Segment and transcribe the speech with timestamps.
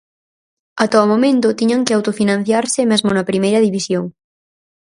[0.83, 4.03] Ata o momento tiñan que autofinanciarse mesmo na Primeira División.